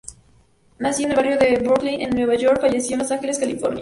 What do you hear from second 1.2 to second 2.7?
de Brooklyn, en Nueva York,